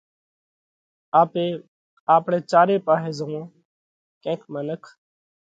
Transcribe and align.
آپي 1.19 1.43
آپڻئہ 2.15 2.39
چاري 2.51 2.75
پاهي 2.87 3.11
زوئون۔ 3.19 3.45
ڪينڪ 4.23 4.41
منک 4.53 4.81